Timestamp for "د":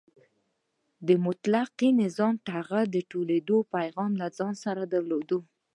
1.07-1.09, 2.37-2.41